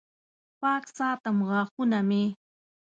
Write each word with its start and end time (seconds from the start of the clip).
پاک 0.59 0.83
ساتم 0.97 1.37
غاښونه 1.49 1.99
مې 2.09 2.23